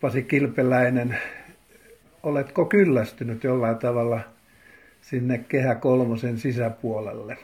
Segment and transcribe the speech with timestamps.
[0.00, 1.18] Pasi Kilpeläinen,
[2.22, 4.20] oletko kyllästynyt jollain tavalla
[5.00, 7.38] sinne Kehä Kolmosen sisäpuolelle?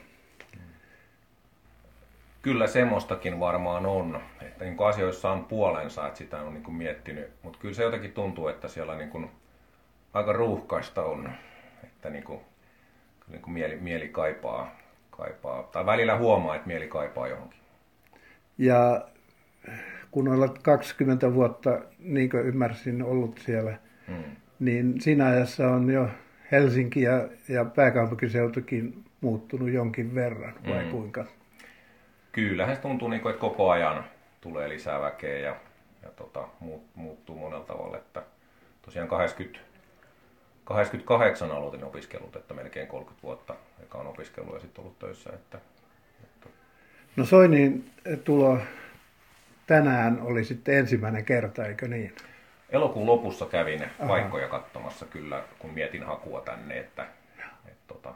[2.42, 7.58] Kyllä semmoistakin varmaan on, että niin asioissa on puolensa, että sitä on niin miettinyt, mutta
[7.58, 9.30] kyllä se jotenkin tuntuu, että siellä niin kuin
[10.12, 11.30] aika ruuhkaista on,
[11.84, 12.40] että niin kuin,
[13.28, 14.76] niin kuin mieli, mieli kaipaa,
[15.10, 17.60] kaipaa, tai välillä huomaa, että mieli kaipaa johonkin.
[18.58, 19.08] Ja
[20.14, 24.24] kun olet 20 vuotta, niin kuin ymmärsin, ollut siellä, hmm.
[24.60, 26.08] niin siinä ajassa on jo
[26.52, 30.90] Helsinki ja, ja pääkaupunkiseutukin muuttunut jonkin verran, vai hmm.
[30.90, 31.24] kuinka?
[32.32, 34.04] Kyllähän se tuntuu, niin kuin, että koko ajan
[34.40, 35.56] tulee lisää väkeä ja,
[36.02, 37.96] ja tota, muut, muuttuu monella tavalla.
[37.96, 38.22] Että
[38.82, 39.66] tosiaan 80,
[40.64, 45.30] 88 aloitin opiskelut, että melkein 30 vuotta eka on opiskellut ja sitten ollut töissä.
[45.30, 45.58] Että,
[46.22, 46.48] että...
[47.16, 47.90] No Soinin
[48.24, 48.58] tulo
[49.66, 52.14] tänään oli sitten ensimmäinen kerta, eikö niin?
[52.70, 54.08] Elokuun lopussa kävin Aha.
[54.08, 57.06] paikkoja katsomassa kyllä, kun mietin hakua tänne, että,
[57.66, 58.14] että tota,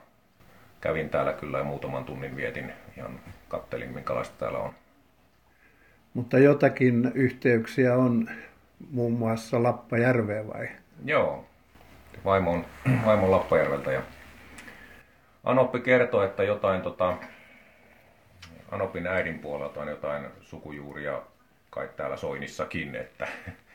[0.80, 4.74] kävin täällä kyllä ja muutaman tunnin vietin ihan kattelin, minkälaista täällä on.
[6.14, 8.30] Mutta jotakin yhteyksiä on
[8.90, 10.68] muun muassa Lappajärveen vai?
[11.04, 11.44] Joo,
[12.24, 12.64] vaimo on,
[13.06, 14.02] vaimo on Lappajärveltä ja
[15.44, 17.16] Anoppi kertoi, että jotain tota,
[18.70, 21.22] Anopin äidin puolelta on jotain sukujuuria
[21.70, 23.28] kai täällä Soinissakin, että,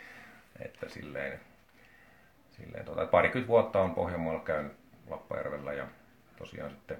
[0.65, 1.39] että silleen,
[2.51, 4.73] silleen tota, parikymmentä vuotta on Pohjanmaalla käynyt
[5.09, 5.87] Lappajärvellä ja
[6.37, 6.97] tosiaan sitten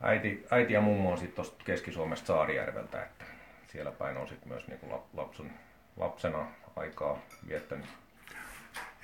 [0.00, 3.24] äiti, äiti ja mummo on sitten tuosta Keski-Suomesta Saarijärveltä, että
[3.72, 5.52] siellä päin on sitten myös niinku lapsen,
[5.96, 7.86] lapsena aikaa viettänyt.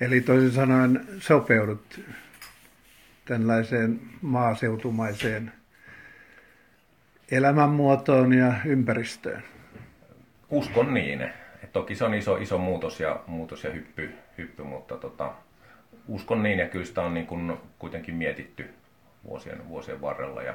[0.01, 1.99] Eli toisin sanoen sopeudut
[3.25, 5.51] tällaiseen maaseutumaiseen
[7.31, 9.43] elämänmuotoon ja ympäristöön.
[10.51, 11.21] Uskon niin.
[11.63, 15.33] Et toki se on iso, iso muutos ja, muutos ja hyppy, hyppy mutta tota,
[16.07, 18.69] uskon niin ja kyllä sitä on niin kuin kuitenkin mietitty
[19.23, 20.53] vuosien, vuosien varrella ja,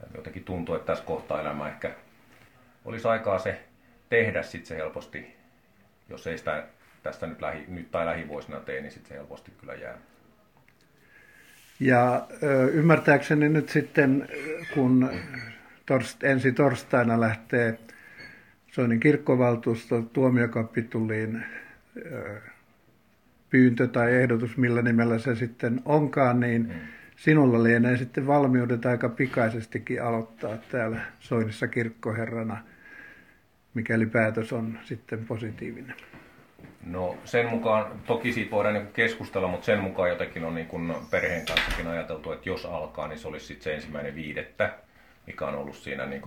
[0.00, 1.90] ja jotenkin tuntuu, että tässä kohtaa elämä ehkä
[2.84, 3.60] olisi aikaa se
[4.08, 5.36] tehdä sitten se helposti,
[6.08, 6.64] jos ei sitä
[7.02, 9.98] tästä nyt, lähi, nyt tai lähivuosina tee, niin sitten se helposti kyllä jää.
[11.80, 12.26] Ja
[12.72, 14.28] ymmärtääkseni nyt sitten,
[14.74, 15.10] kun
[15.86, 17.78] torst, ensi torstaina lähtee
[18.76, 21.44] Soinin kirkkovaltuusto tuomiokapituliin
[23.50, 26.74] pyyntö tai ehdotus, millä nimellä se sitten onkaan, niin mm.
[27.16, 32.56] sinulla lienee sitten valmiudet aika pikaisestikin aloittaa täällä Soinissa kirkkoherrana,
[33.74, 35.96] mikäli päätös on sitten positiivinen.
[36.86, 40.68] No sen mukaan, toki siitä voidaan niin keskustella, mutta sen mukaan jotenkin on niin
[41.10, 44.74] perheen kanssakin ajateltu, että jos alkaa, niin se olisi sitten se ensimmäinen viidettä,
[45.26, 46.22] mikä on ollut siinä niin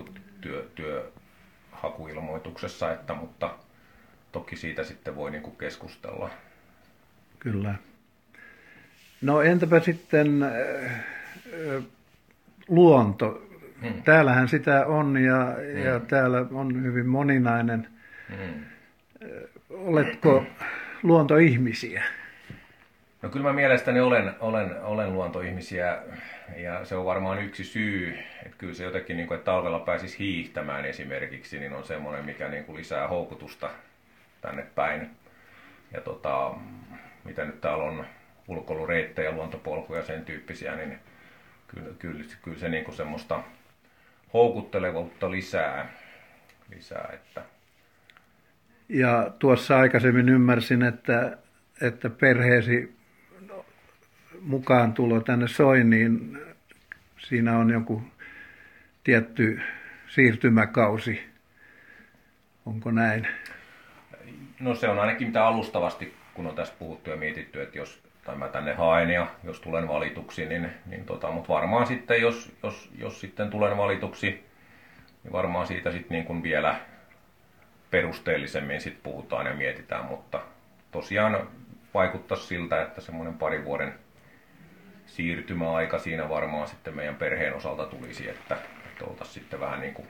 [0.75, 1.11] työ,
[1.81, 3.55] työhakuilmoituksessa, että, mutta
[4.31, 6.29] toki siitä sitten voi niin keskustella.
[7.39, 7.75] Kyllä.
[9.21, 11.83] No entäpä sitten äh,
[12.67, 13.41] luonto?
[13.81, 14.03] Hmm.
[14.03, 15.83] Täällähän sitä on ja, hmm.
[15.83, 17.87] ja täällä on hyvin moninainen.
[18.37, 18.65] Hmm
[19.69, 20.43] oletko
[21.03, 22.03] luontoihmisiä?
[23.21, 25.97] No kyllä mä mielestäni olen, olen, olen luontoihmisiä
[26.55, 30.19] ja se on varmaan yksi syy, että kyllä se jotenkin, niin kuin, että talvella pääsisi
[30.19, 33.69] hiihtämään esimerkiksi, niin on semmoinen, mikä niin kuin lisää houkutusta
[34.41, 35.09] tänne päin.
[35.93, 36.53] Ja tota,
[37.23, 38.05] mitä nyt täällä on,
[38.47, 40.99] ulkoilureittejä, luontopolkuja ja sen tyyppisiä, niin
[41.67, 43.43] kyllä, kyllä, kyllä se niin kuin semmoista
[44.33, 45.89] houkuttelevuutta lisää,
[46.69, 47.41] lisää että
[48.89, 51.37] ja tuossa aikaisemmin ymmärsin, että,
[51.81, 52.98] että perheesi
[54.41, 56.39] mukaan tulo tänne Soiniin,
[57.17, 58.03] siinä on joku
[59.03, 59.61] tietty
[60.07, 61.29] siirtymäkausi.
[62.65, 63.27] Onko näin?
[64.59, 68.35] No se on ainakin mitä alustavasti, kun on tässä puhuttu ja mietitty, että jos tai
[68.35, 72.89] mä tänne haen ja jos tulen valituksi, niin, niin tota, mutta varmaan sitten, jos, jos,
[72.97, 74.43] jos sitten tulen valituksi,
[75.23, 76.75] niin varmaan siitä sitten niin kuin vielä
[77.91, 80.41] perusteellisemmin sit puhutaan ja mietitään, mutta
[80.91, 81.47] tosiaan
[81.93, 83.93] vaikuttaa siltä, että semmoinen pari vuoden
[85.19, 90.07] siirtymäaika siinä varmaan sitten meidän perheen osalta tulisi, että, että oltaisiin sitten vähän niin kuin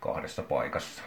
[0.00, 1.02] kahdessa paikassa.